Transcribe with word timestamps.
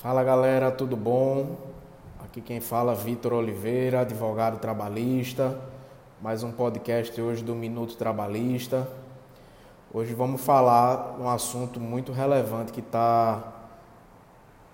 Fala 0.00 0.24
galera, 0.24 0.70
tudo 0.70 0.96
bom? 0.96 1.58
Aqui 2.24 2.40
quem 2.40 2.58
fala 2.58 2.92
é 2.92 2.94
Vitor 2.94 3.34
Oliveira, 3.34 4.00
advogado 4.00 4.58
trabalhista. 4.58 5.60
Mais 6.22 6.42
um 6.42 6.50
podcast 6.50 7.20
hoje 7.20 7.44
do 7.44 7.54
Minuto 7.54 7.98
Trabalhista. 7.98 8.88
Hoje 9.92 10.14
vamos 10.14 10.40
falar 10.40 11.18
um 11.20 11.28
assunto 11.28 11.78
muito 11.78 12.12
relevante 12.12 12.72
que 12.72 12.80
está 12.80 13.44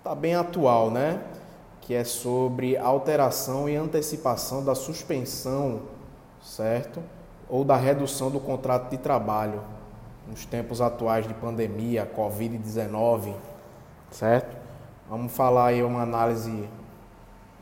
tá 0.05 0.15
bem 0.15 0.37
atual, 0.37 0.93
né? 0.93 1.21
Que 1.81 1.95
é 1.95 2.05
sobre 2.05 2.77
alteração 2.77 3.69
e 3.69 3.75
antecipação 3.75 4.65
da 4.65 4.77
suspensão, 4.77 5.83
certo? 6.41 7.03
Ou 7.49 7.65
da 7.65 7.75
redução 7.75 8.31
do 8.31 8.39
contrato 8.39 8.91
de 8.91 8.99
trabalho 8.99 9.61
nos 10.29 10.47
tempos 10.47 10.81
atuais 10.81 11.27
de 11.27 11.35
pandemia, 11.35 12.09
Covid-19, 12.17 13.35
certo? 14.13 14.55
Vamos 15.09 15.32
falar 15.32 15.66
aí 15.66 15.84
uma 15.84 16.02
análise 16.02 16.69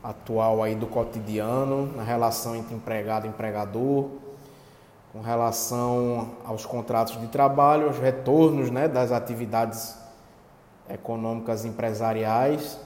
atual 0.03 0.63
aí 0.63 0.73
do 0.73 0.87
cotidiano, 0.87 1.95
na 1.95 2.01
relação 2.01 2.55
entre 2.55 2.73
empregado 2.73 3.27
e 3.27 3.29
empregador, 3.29 4.09
com 5.13 5.21
relação 5.21 6.29
aos 6.43 6.65
contratos 6.65 7.21
de 7.21 7.27
trabalho, 7.27 7.85
aos 7.85 7.99
retornos 7.99 8.71
né, 8.71 8.87
das 8.87 9.11
atividades 9.11 9.95
econômicas 10.89 11.65
empresariais 11.65 12.79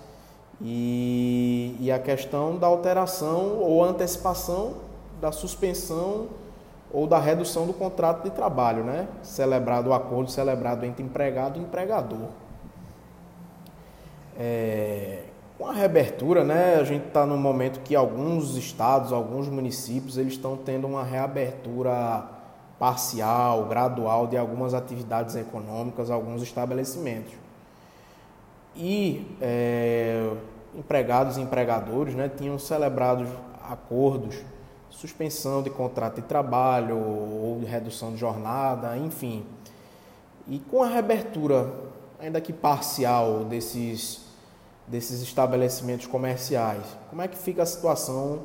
e, 0.62 1.78
e 1.80 1.90
a 1.90 1.98
questão 1.98 2.58
da 2.58 2.68
alteração 2.68 3.60
ou 3.60 3.82
antecipação 3.82 4.74
da 5.22 5.32
suspensão 5.32 6.28
ou 6.92 7.08
da 7.08 7.18
redução 7.18 7.66
do 7.66 7.72
contrato 7.74 8.24
de 8.24 8.32
trabalho, 8.32 8.84
né? 8.84 9.08
Celebrado 9.24 9.90
o 9.90 9.94
acordo 9.94 10.30
celebrado 10.30 10.86
entre 10.86 11.02
empregado 11.02 11.58
e 11.58 11.62
empregador. 11.62 12.28
É, 14.40 15.24
com 15.58 15.68
a 15.68 15.74
reabertura, 15.74 16.46
né, 16.46 16.76
a 16.76 16.86
gente 16.86 17.08
está 17.08 17.26
no 17.26 17.38
momento 17.38 17.82
que 17.82 17.94
alguns 17.94 18.56
estados, 18.56 19.12
alguns 19.12 19.50
municípios, 19.50 20.18
eles 20.18 20.34
estão 20.34 20.56
tendo 20.56 20.88
uma 20.88 21.04
reabertura 21.04 22.24
parcial, 22.80 23.66
gradual 23.66 24.26
de 24.26 24.38
algumas 24.38 24.74
atividades 24.74 25.36
econômicas, 25.36 26.10
alguns 26.10 26.42
estabelecimentos. 26.42 27.34
E 28.74 29.36
é, 29.42 30.32
empregados 30.74 31.36
e 31.36 31.42
empregadores 31.42 32.16
né, 32.16 32.30
tinham 32.30 32.58
celebrado 32.58 33.28
acordos, 33.70 34.38
suspensão 34.90 35.62
de 35.62 35.70
contrato 35.70 36.16
de 36.16 36.22
trabalho 36.22 36.98
ou 36.98 37.60
de 37.60 37.66
redução 37.66 38.14
de 38.14 38.18
jornada, 38.18 38.96
enfim. 38.98 39.46
E 40.48 40.60
com 40.60 40.82
a 40.82 40.88
reabertura, 40.88 41.70
ainda 42.18 42.40
que 42.40 42.54
parcial, 42.54 43.44
desses 43.44 44.29
desses 44.90 45.22
estabelecimentos 45.22 46.08
comerciais. 46.08 46.84
Como 47.10 47.22
é 47.22 47.28
que 47.28 47.38
fica 47.38 47.64
a 47.64 47.66
situação 47.66 48.40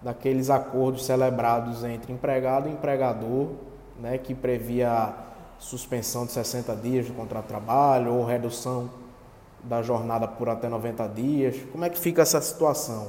daqueles 0.00 0.48
acordos 0.48 1.04
celebrados 1.04 1.84
entre 1.84 2.12
empregado 2.12 2.68
e 2.68 2.72
empregador, 2.72 3.48
né, 4.00 4.18
que 4.18 4.34
previa 4.34 5.14
suspensão 5.58 6.26
de 6.26 6.32
60 6.32 6.74
dias 6.76 7.06
do 7.06 7.14
contrato 7.14 7.44
de 7.44 7.48
trabalho 7.48 8.14
ou 8.14 8.24
redução 8.24 8.90
da 9.62 9.80
jornada 9.82 10.26
por 10.26 10.48
até 10.48 10.68
90 10.68 11.08
dias? 11.08 11.56
Como 11.70 11.84
é 11.84 11.90
que 11.90 11.98
fica 11.98 12.22
essa 12.22 12.40
situação? 12.40 13.08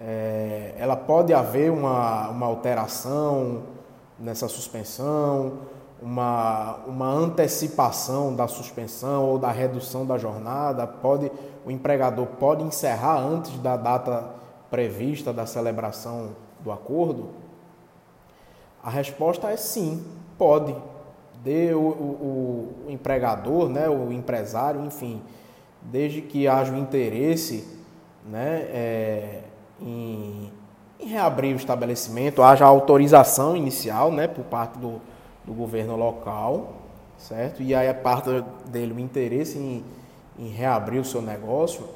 É, 0.00 0.74
ela 0.78 0.96
pode 0.96 1.32
haver 1.32 1.72
uma, 1.72 2.28
uma 2.28 2.46
alteração 2.46 3.64
nessa 4.18 4.48
suspensão? 4.48 5.58
Uma, 6.00 6.76
uma 6.86 7.06
antecipação 7.06 8.34
da 8.34 8.46
suspensão 8.46 9.24
ou 9.24 9.38
da 9.38 9.50
redução 9.50 10.06
da 10.06 10.16
jornada? 10.16 10.86
Pode, 10.86 11.30
o 11.64 11.70
empregador 11.70 12.26
pode 12.26 12.62
encerrar 12.62 13.18
antes 13.18 13.58
da 13.58 13.76
data 13.76 14.30
prevista 14.70 15.32
da 15.32 15.46
celebração 15.46 16.30
do 16.60 16.70
acordo? 16.70 17.30
A 18.82 18.90
resposta 18.90 19.50
é 19.50 19.56
sim, 19.56 20.04
pode. 20.36 20.74
De 21.42 21.72
o, 21.72 21.78
o, 21.78 22.74
o 22.86 22.90
empregador, 22.90 23.68
né, 23.68 23.88
o 23.88 24.12
empresário, 24.12 24.84
enfim, 24.84 25.22
desde 25.82 26.20
que 26.20 26.48
haja 26.48 26.72
o 26.72 26.76
interesse 26.76 27.78
né, 28.24 28.66
é, 28.70 29.40
em, 29.80 30.52
em 30.98 31.06
reabrir 31.06 31.54
o 31.54 31.56
estabelecimento, 31.56 32.42
haja 32.42 32.64
autorização 32.64 33.56
inicial 33.56 34.10
né, 34.10 34.26
por 34.26 34.44
parte 34.44 34.78
do, 34.78 35.00
do 35.48 35.54
governo 35.54 35.96
local, 35.96 36.74
certo? 37.16 37.62
E 37.62 37.74
aí 37.74 37.88
a 37.88 37.94
parte 37.94 38.28
dele 38.66 38.92
o 38.92 39.00
interesse 39.00 39.56
em, 39.58 39.82
em 40.38 40.50
reabrir 40.50 41.00
o 41.00 41.04
seu 41.04 41.22
negócio, 41.22 41.88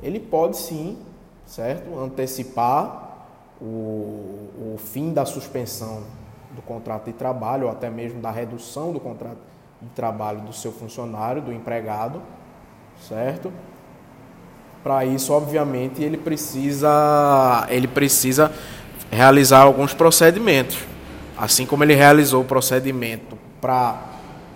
ele 0.00 0.20
pode 0.20 0.56
sim, 0.56 0.96
certo? 1.44 1.98
Antecipar 1.98 3.26
o, 3.60 3.64
o 3.64 4.76
fim 4.78 5.12
da 5.12 5.26
suspensão 5.26 6.04
do 6.52 6.62
contrato 6.62 7.06
de 7.06 7.12
trabalho 7.12 7.66
ou 7.66 7.72
até 7.72 7.90
mesmo 7.90 8.20
da 8.20 8.30
redução 8.30 8.92
do 8.92 9.00
contrato 9.00 9.38
de 9.82 9.88
trabalho 9.88 10.40
do 10.42 10.52
seu 10.52 10.70
funcionário, 10.70 11.42
do 11.42 11.52
empregado, 11.52 12.22
certo? 13.08 13.52
Para 14.84 15.04
isso, 15.04 15.32
obviamente, 15.32 16.02
ele 16.02 16.16
precisa 16.16 17.66
ele 17.68 17.88
precisa 17.88 18.52
realizar 19.10 19.62
alguns 19.62 19.92
procedimentos. 19.92 20.78
Assim 21.40 21.64
como 21.64 21.82
ele 21.82 21.94
realizou 21.94 22.42
o 22.42 22.44
procedimento 22.44 23.38
para 23.62 23.98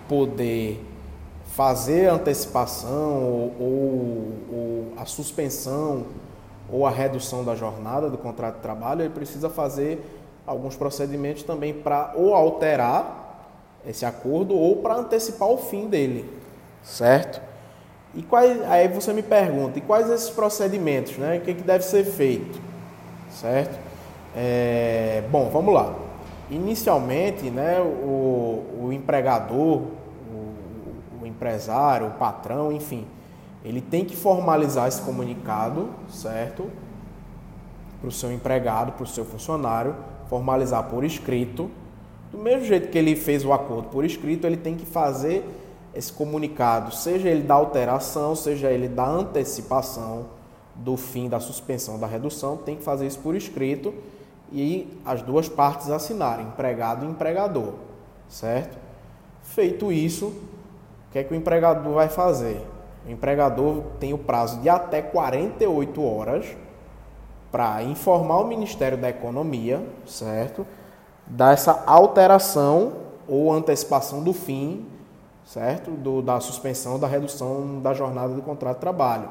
poder 0.07 0.79
fazer 1.47 2.07
a 2.07 2.13
antecipação 2.13 3.23
ou, 3.23 3.55
ou, 3.59 4.33
ou, 4.51 4.93
a 4.95 5.03
suspensão 5.03 6.05
ou 6.71 6.85
a 6.85 6.91
redução 6.91 7.43
da 7.43 7.55
jornada 7.55 8.07
do 8.07 8.19
contrato 8.19 8.57
de 8.57 8.61
trabalho, 8.61 9.01
ele 9.01 9.09
precisa 9.09 9.49
fazer 9.49 9.99
alguns 10.45 10.75
procedimentos 10.75 11.41
também 11.41 11.73
para 11.73 12.13
ou 12.13 12.35
alterar 12.35 13.47
esse 13.87 14.05
acordo 14.05 14.55
ou 14.55 14.75
para 14.83 14.93
antecipar 14.97 15.49
o 15.49 15.57
fim 15.57 15.87
dele, 15.87 16.31
certo? 16.83 17.41
E 18.13 18.21
quais, 18.21 18.61
aí 18.69 18.87
você 18.89 19.11
me 19.11 19.23
pergunta, 19.23 19.79
e 19.79 19.81
quais 19.81 20.07
esses 20.07 20.29
procedimentos, 20.29 21.17
né? 21.17 21.37
O 21.37 21.41
que, 21.41 21.55
que 21.55 21.63
deve 21.63 21.83
ser 21.83 22.03
feito, 22.05 22.61
certo? 23.31 23.75
É, 24.35 25.23
bom, 25.31 25.49
vamos 25.49 25.73
lá. 25.73 26.04
Inicialmente, 26.49 27.49
né, 27.49 27.79
o, 27.81 28.83
o 28.83 28.89
empregador, 28.93 29.81
o, 30.31 31.23
o 31.23 31.25
empresário, 31.25 32.07
o 32.07 32.11
patrão, 32.11 32.71
enfim, 32.71 33.05
ele 33.63 33.81
tem 33.81 34.05
que 34.05 34.15
formalizar 34.15 34.87
esse 34.87 35.01
comunicado, 35.01 35.89
certo? 36.07 36.69
Para 37.99 38.09
o 38.09 38.11
seu 38.11 38.31
empregado, 38.31 38.91
para 38.91 39.03
o 39.03 39.07
seu 39.07 39.25
funcionário, 39.25 39.95
formalizar 40.29 40.83
por 40.83 41.03
escrito. 41.03 41.71
Do 42.31 42.37
mesmo 42.37 42.65
jeito 42.65 42.89
que 42.89 42.97
ele 42.97 43.15
fez 43.15 43.43
o 43.43 43.51
acordo 43.51 43.89
por 43.89 44.05
escrito, 44.05 44.45
ele 44.45 44.57
tem 44.57 44.75
que 44.75 44.85
fazer 44.85 45.43
esse 45.95 46.13
comunicado, 46.13 46.93
seja 46.93 47.29
ele 47.29 47.41
da 47.41 47.55
alteração, 47.55 48.35
seja 48.35 48.69
ele 48.69 48.87
da 48.87 49.07
antecipação 49.07 50.25
do 50.75 50.97
fim 50.97 51.29
da 51.29 51.39
suspensão 51.39 51.97
da 51.97 52.05
redução, 52.05 52.57
tem 52.57 52.75
que 52.75 52.83
fazer 52.83 53.07
isso 53.07 53.19
por 53.19 53.33
escrito 53.33 53.93
e 54.55 55.01
as 55.05 55.21
duas 55.21 55.49
partes 55.49 55.91
assinarem, 55.91 56.47
empregado 56.47 57.05
e 57.05 57.09
empregador, 57.09 57.73
certo? 58.29 58.77
Feito 59.43 59.91
isso, 59.91 60.27
o 60.27 61.11
que 61.11 61.19
é 61.19 61.23
que 61.25 61.33
o 61.33 61.35
empregador 61.35 61.93
vai 61.93 62.07
fazer? 62.07 62.65
O 63.05 63.11
empregador 63.11 63.83
tem 63.99 64.13
o 64.13 64.17
prazo 64.17 64.61
de 64.61 64.69
até 64.69 65.01
48 65.01 66.01
horas 66.01 66.45
para 67.51 67.83
informar 67.83 68.39
o 68.39 68.47
Ministério 68.47 68.97
da 68.97 69.09
Economia, 69.09 69.85
certo? 70.05 70.65
Dessa 71.27 71.83
alteração 71.85 72.93
ou 73.27 73.51
antecipação 73.51 74.23
do 74.23 74.31
fim, 74.31 74.85
certo? 75.43 75.91
Do, 75.91 76.21
da 76.21 76.39
suspensão, 76.39 76.97
da 76.97 77.07
redução 77.07 77.81
da 77.81 77.93
jornada 77.93 78.33
do 78.33 78.41
contrato 78.41 78.75
de 78.75 78.81
trabalho, 78.81 79.29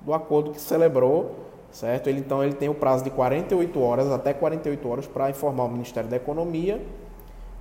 do 0.00 0.14
acordo 0.14 0.52
que 0.52 0.60
celebrou 0.60 1.51
certo? 1.72 2.06
Ele, 2.08 2.20
então 2.20 2.44
ele 2.44 2.54
tem 2.54 2.68
o 2.68 2.74
prazo 2.74 3.02
de 3.02 3.10
48 3.10 3.80
horas, 3.80 4.10
até 4.10 4.32
48 4.32 4.88
horas, 4.88 5.06
para 5.06 5.30
informar 5.30 5.64
o 5.64 5.68
Ministério 5.68 6.08
da 6.08 6.16
Economia 6.16 6.80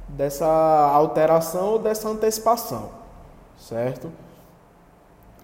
dessa 0.07 0.45
alteração 0.45 1.73
ou 1.73 1.79
dessa 1.79 2.09
antecipação, 2.09 2.89
certo? 3.57 4.11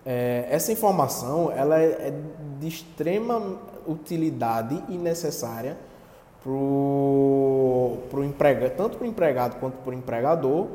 É, 0.05 0.47
essa 0.49 0.71
informação 0.71 1.51
ela 1.51 1.79
é, 1.79 1.85
é 1.85 2.13
de 2.59 2.67
extrema 2.67 3.57
utilidade 3.87 4.81
e 4.89 4.97
necessária 4.97 5.77
para 6.43 6.51
o 6.51 8.23
empregado, 8.23 8.75
tanto 8.75 8.97
para 8.97 9.05
o 9.05 9.07
empregado 9.07 9.59
quanto 9.59 9.77
para 9.77 9.91
o 9.91 9.93
empregador, 9.93 10.67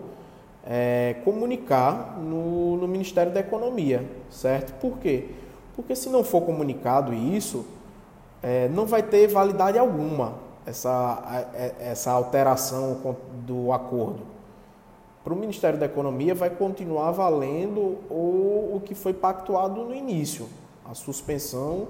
é, 0.67 1.17
comunicar 1.25 2.19
no, 2.19 2.77
no 2.77 2.87
Ministério 2.87 3.33
da 3.33 3.41
Economia, 3.41 4.05
certo? 4.31 4.73
Por 4.81 4.99
quê? 4.99 5.31
Porque 5.75 5.97
se 5.97 6.09
não 6.09 6.23
for 6.23 6.43
comunicado 6.43 7.15
isso, 7.15 7.65
é, 8.43 8.69
não 8.69 8.87
vai 8.87 9.03
ter 9.03 9.29
validade 9.29 9.79
alguma 9.79 10.35
essa, 10.67 11.45
essa 11.81 12.11
alteração 12.11 13.17
do 13.47 13.73
acordo. 13.73 14.21
para 15.25 15.33
o 15.33 15.37
Ministério 15.37 15.79
da 15.79 15.87
Economia 15.87 16.35
vai 16.35 16.51
continuar 16.51 17.13
valendo 17.13 17.81
o, 18.11 18.73
o 18.75 18.83
que 18.85 18.95
foi 18.95 19.13
pactuado 19.13 19.85
no 19.85 19.95
início, 19.95 20.49
a 20.85 20.95
suspensão 20.95 21.89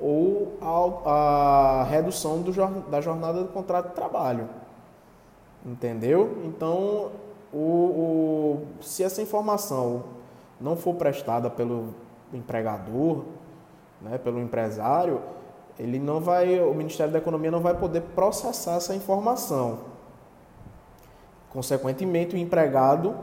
ou 0.00 0.56
a, 0.60 1.10
a 1.10 1.84
redução 1.84 2.40
do, 2.40 2.52
da 2.88 3.00
jornada 3.00 3.42
do 3.42 3.48
contrato 3.48 3.88
de 3.88 3.94
trabalho. 3.94 4.48
Entendeu? 5.64 6.38
Então, 6.44 7.10
o, 7.52 7.58
o, 7.58 8.66
se 8.80 9.02
essa 9.02 9.20
informação 9.20 10.04
não 10.60 10.76
for 10.76 10.94
prestada 10.94 11.50
pelo 11.50 11.94
empregador, 12.32 13.24
né, 14.00 14.16
pelo 14.16 14.40
empresário, 14.40 15.20
ele 15.80 15.98
não 15.98 16.20
vai, 16.20 16.60
o 16.60 16.74
Ministério 16.74 17.10
da 17.10 17.18
Economia 17.18 17.50
não 17.50 17.60
vai 17.60 17.74
poder 17.74 18.02
processar 18.14 18.74
essa 18.74 18.94
informação. 18.94 19.78
Consequentemente, 21.50 22.34
o 22.34 22.38
empregado 22.38 23.16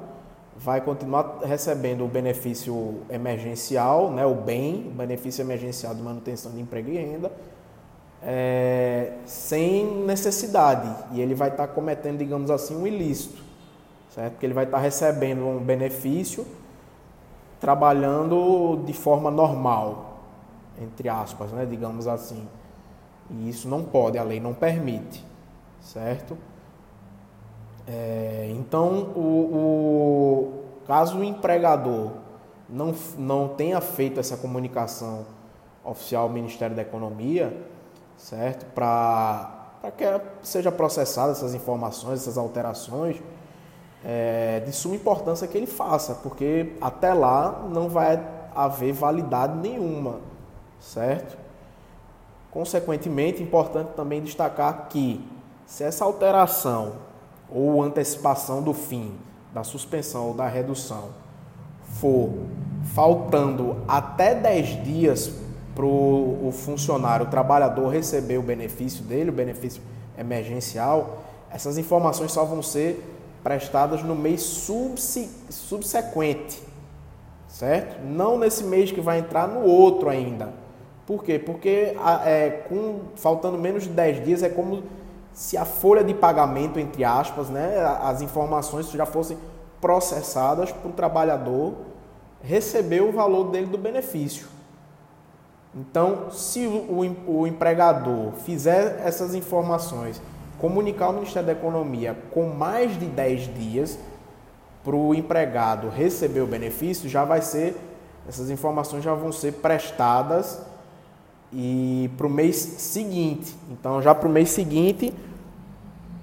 vai 0.57 0.81
continuar 0.81 1.39
recebendo 1.45 2.03
o 2.03 2.07
benefício 2.07 3.01
emergencial, 3.11 4.11
né, 4.11 4.25
o 4.25 4.33
BEM, 4.33 4.87
o 4.87 4.95
benefício 4.95 5.43
emergencial 5.43 5.93
de 5.93 6.01
manutenção 6.01 6.51
de 6.51 6.59
emprego 6.59 6.89
e 6.89 6.97
renda, 6.97 7.31
é, 8.23 9.13
sem 9.25 9.85
necessidade. 10.03 10.89
E 11.11 11.21
ele 11.21 11.35
vai 11.35 11.49
estar 11.49 11.67
cometendo, 11.67 12.17
digamos 12.17 12.49
assim, 12.49 12.75
um 12.75 12.87
ilícito, 12.87 13.43
certo? 14.15 14.31
Porque 14.33 14.47
ele 14.47 14.55
vai 14.55 14.65
estar 14.65 14.79
recebendo 14.79 15.45
um 15.45 15.59
benefício 15.59 16.43
trabalhando 17.59 18.81
de 18.83 18.93
forma 18.93 19.29
normal, 19.29 20.06
entre 20.81 21.09
aspas, 21.09 21.51
né, 21.51 21.65
digamos 21.65 22.07
assim. 22.07 22.47
E 23.29 23.49
isso 23.49 23.67
não 23.67 23.83
pode, 23.83 24.17
a 24.17 24.23
lei 24.23 24.39
não 24.39 24.53
permite, 24.53 25.25
certo? 25.81 26.37
É, 27.87 28.51
então, 28.57 29.11
o, 29.15 29.19
o, 29.19 30.63
caso 30.85 31.19
o 31.19 31.23
empregador 31.23 32.11
não, 32.69 32.93
não 33.17 33.47
tenha 33.49 33.79
feito 33.79 34.19
essa 34.19 34.37
comunicação 34.37 35.25
oficial 35.83 36.23
ao 36.23 36.29
Ministério 36.29 36.75
da 36.75 36.81
Economia, 36.81 37.55
certo? 38.17 38.65
Para 38.73 39.69
que 39.95 40.03
seja 40.41 40.71
processada 40.71 41.31
essas 41.31 41.53
informações, 41.53 42.21
essas 42.21 42.37
alterações, 42.37 43.21
é 44.03 44.61
de 44.65 44.71
suma 44.71 44.95
importância 44.95 45.47
que 45.47 45.57
ele 45.57 45.67
faça, 45.67 46.15
porque 46.15 46.75
até 46.79 47.13
lá 47.13 47.67
não 47.69 47.89
vai 47.89 48.21
haver 48.53 48.91
validade 48.91 49.57
nenhuma, 49.57 50.19
certo? 50.79 51.37
Consequentemente, 52.51 53.43
importante 53.43 53.89
também 53.95 54.21
destacar 54.21 54.87
que 54.89 55.25
se 55.65 55.83
essa 55.83 56.05
alteração 56.05 56.93
ou 57.49 57.81
antecipação 57.81 58.61
do 58.61 58.73
fim 58.73 59.13
da 59.53 59.63
suspensão 59.63 60.27
ou 60.27 60.33
da 60.33 60.47
redução 60.47 61.09
for 61.99 62.31
faltando 62.93 63.77
até 63.87 64.35
10 64.35 64.83
dias 64.83 65.31
para 65.75 65.85
o 65.85 66.51
funcionário, 66.51 67.27
o 67.27 67.29
trabalhador 67.29 67.89
receber 67.89 68.37
o 68.37 68.41
benefício 68.41 69.03
dele, 69.03 69.29
o 69.29 69.33
benefício 69.33 69.81
emergencial, 70.17 71.19
essas 71.51 71.77
informações 71.77 72.31
só 72.31 72.43
vão 72.43 72.63
ser 72.63 73.03
prestadas 73.43 74.01
no 74.03 74.15
mês 74.15 74.41
subsequente, 75.49 76.61
certo? 77.47 78.03
Não 78.03 78.37
nesse 78.39 78.63
mês 78.63 78.91
que 78.91 78.99
vai 78.99 79.19
entrar 79.19 79.47
no 79.47 79.61
outro 79.61 80.09
ainda. 80.09 80.51
Por 81.07 81.23
quê? 81.23 81.39
Porque 81.39 81.95
é, 82.25 82.65
com, 82.67 82.99
faltando 83.15 83.57
menos 83.57 83.83
de 83.83 83.89
10 83.89 84.25
dias 84.25 84.43
é 84.43 84.49
como 84.49 84.83
se 85.31 85.55
a 85.55 85.63
folha 85.63 86.03
de 86.03 86.13
pagamento, 86.13 86.77
entre 86.79 87.05
aspas, 87.05 87.49
né, 87.49 87.77
as 88.03 88.21
informações 88.21 88.91
já 88.91 89.05
fossem 89.05 89.37
processadas 89.79 90.69
para 90.69 90.89
o 90.89 90.91
trabalhador 90.91 91.75
receber 92.43 93.01
o 93.01 93.13
valor 93.13 93.51
dele 93.51 93.67
do 93.67 93.77
benefício. 93.77 94.47
Então, 95.73 96.29
se 96.29 96.67
o, 96.67 97.15
o, 97.25 97.47
empregador 97.47 98.33
fizer 98.43 99.01
essas 99.05 99.33
informações, 99.33 100.21
comunicar 100.59 101.05
ao 101.05 101.13
Ministério 101.13 101.45
da 101.45 101.53
Economia 101.53 102.17
com 102.31 102.49
mais 102.49 102.99
de 102.99 103.05
10 103.05 103.53
dias 103.53 103.97
para 104.83 104.95
o 104.95 105.13
empregado 105.13 105.87
receber 105.87 106.41
o 106.41 106.47
benefício, 106.47 107.07
já 107.07 107.23
vai 107.23 107.41
ser, 107.41 107.77
essas 108.27 108.49
informações 108.49 109.03
já 109.03 109.13
vão 109.13 109.31
ser 109.31 109.53
prestadas 109.53 110.66
e 111.51 112.09
para 112.17 112.27
o 112.27 112.29
mês 112.29 112.55
seguinte. 112.55 113.55
Então, 113.71 114.01
já 114.01 114.13
para 114.13 114.27
o 114.27 114.31
mês 114.31 114.49
seguinte, 114.49 115.13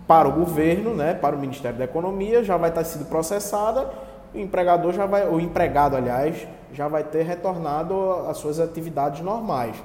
para 0.06 0.28
o 0.28 0.32
governo, 0.32 0.94
né, 0.94 1.14
para 1.14 1.34
o 1.34 1.38
Ministério 1.38 1.78
da 1.78 1.84
Economia, 1.84 2.44
já 2.44 2.56
vai 2.56 2.68
estar 2.68 2.84
sido 2.84 3.06
processada, 3.06 3.90
o 4.34 4.38
empregador 4.38 4.92
já 4.92 5.06
vai, 5.06 5.28
o 5.28 5.40
empregado, 5.40 5.96
aliás, 5.96 6.46
já 6.72 6.88
vai 6.88 7.04
ter 7.04 7.22
retornado 7.22 7.94
às 8.28 8.36
suas 8.36 8.58
atividades 8.60 9.22
normais. 9.22 9.76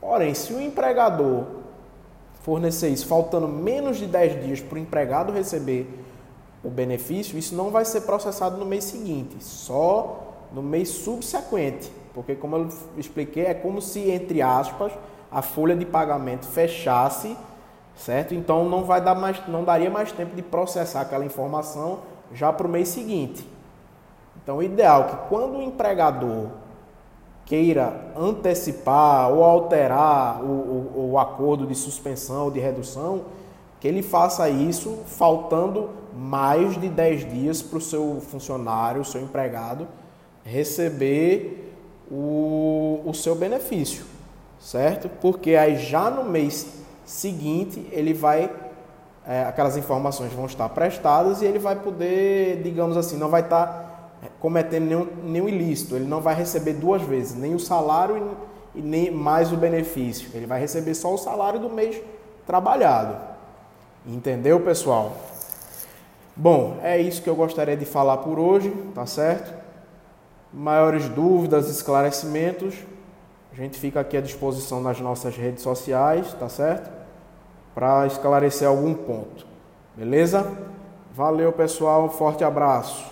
Porém, 0.00 0.34
se 0.34 0.52
o 0.52 0.60
empregador 0.60 1.46
fornecer 2.42 2.88
isso 2.88 3.06
faltando 3.06 3.48
menos 3.48 3.96
de 3.96 4.06
10 4.06 4.44
dias 4.44 4.60
para 4.60 4.76
o 4.76 4.78
empregado 4.78 5.32
receber 5.32 5.88
o 6.62 6.68
benefício, 6.68 7.38
isso 7.38 7.54
não 7.54 7.70
vai 7.70 7.84
ser 7.84 8.02
processado 8.02 8.56
no 8.58 8.66
mês 8.66 8.84
seguinte, 8.84 9.36
só 9.40 10.34
no 10.52 10.62
mês 10.62 10.88
subsequente. 10.88 11.90
Porque, 12.14 12.34
como 12.34 12.56
eu 12.56 12.68
expliquei, 12.96 13.46
é 13.46 13.54
como 13.54 13.80
se, 13.80 14.10
entre 14.10 14.42
aspas, 14.42 14.92
a 15.30 15.40
folha 15.42 15.74
de 15.74 15.86
pagamento 15.86 16.46
fechasse 16.46 17.36
certo? 17.96 18.34
Então 18.34 18.68
não 18.68 18.84
vai 18.84 19.00
dar 19.00 19.14
mais, 19.14 19.40
não 19.48 19.64
daria 19.64 19.90
mais 19.90 20.12
tempo 20.12 20.34
de 20.34 20.42
processar 20.42 21.02
aquela 21.02 21.24
informação 21.24 22.00
já 22.32 22.52
para 22.52 22.66
o 22.66 22.70
mês 22.70 22.88
seguinte. 22.88 23.46
Então 24.42 24.58
o 24.58 24.62
ideal 24.62 25.02
é 25.02 25.04
que 25.04 25.16
quando 25.28 25.58
o 25.58 25.62
empregador 25.62 26.48
queira 27.44 28.12
antecipar 28.16 29.30
ou 29.30 29.44
alterar 29.44 30.42
o, 30.42 30.46
o, 30.46 31.10
o 31.12 31.18
acordo 31.18 31.66
de 31.66 31.74
suspensão 31.74 32.44
ou 32.44 32.50
de 32.50 32.60
redução, 32.60 33.22
que 33.80 33.86
ele 33.86 34.02
faça 34.02 34.48
isso 34.48 35.00
faltando 35.06 35.90
mais 36.16 36.80
de 36.80 36.88
10 36.88 37.30
dias 37.30 37.62
para 37.62 37.78
o 37.78 37.80
seu 37.80 38.20
funcionário, 38.20 39.00
o 39.00 39.04
seu 39.04 39.20
empregado, 39.20 39.88
receber 40.44 41.61
o, 42.12 43.00
o 43.06 43.14
seu 43.14 43.34
benefício, 43.34 44.04
certo? 44.60 45.08
Porque 45.20 45.56
aí 45.56 45.78
já 45.78 46.10
no 46.10 46.24
mês 46.24 46.66
seguinte 47.06 47.88
ele 47.90 48.12
vai 48.12 48.50
é, 49.26 49.44
aquelas 49.44 49.76
informações 49.76 50.32
vão 50.32 50.46
estar 50.46 50.68
prestadas 50.68 51.42
e 51.42 51.46
ele 51.46 51.58
vai 51.58 51.76
poder, 51.76 52.60
digamos 52.62 52.96
assim, 52.96 53.16
não 53.16 53.28
vai 53.28 53.40
estar 53.40 54.10
cometendo 54.40 54.84
nenhum, 54.84 55.08
nenhum 55.24 55.48
ilícito, 55.48 55.96
ele 55.96 56.06
não 56.06 56.20
vai 56.20 56.34
receber 56.34 56.74
duas 56.74 57.02
vezes, 57.02 57.36
nem 57.36 57.54
o 57.54 57.58
salário 57.58 58.36
e, 58.74 58.80
e 58.80 58.82
nem 58.82 59.10
mais 59.10 59.52
o 59.52 59.56
benefício. 59.56 60.28
Ele 60.34 60.46
vai 60.46 60.60
receber 60.60 60.94
só 60.94 61.14
o 61.14 61.18
salário 61.18 61.60
do 61.60 61.70
mês 61.70 62.00
trabalhado. 62.46 63.16
Entendeu, 64.06 64.60
pessoal? 64.60 65.12
Bom, 66.34 66.78
é 66.82 67.00
isso 67.00 67.22
que 67.22 67.30
eu 67.30 67.36
gostaria 67.36 67.76
de 67.76 67.84
falar 67.84 68.18
por 68.18 68.38
hoje, 68.38 68.70
tá 68.94 69.06
certo? 69.06 69.62
Maiores 70.52 71.08
dúvidas, 71.08 71.68
esclarecimentos, 71.68 72.74
a 73.52 73.54
gente 73.54 73.78
fica 73.78 74.00
aqui 74.00 74.16
à 74.16 74.20
disposição 74.20 74.80
nas 74.80 74.98
nossas 75.00 75.36
redes 75.36 75.62
sociais, 75.62 76.32
tá 76.34 76.48
certo? 76.48 76.90
Para 77.74 78.06
esclarecer 78.06 78.66
algum 78.66 78.94
ponto. 78.94 79.46
Beleza? 79.94 80.50
Valeu, 81.14 81.52
pessoal. 81.52 82.08
Forte 82.08 82.42
abraço. 82.42 83.11